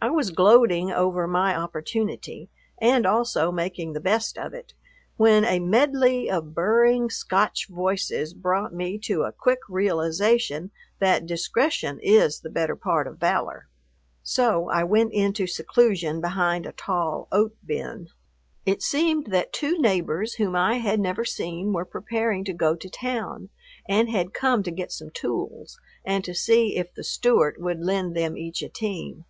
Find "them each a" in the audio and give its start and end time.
28.16-28.68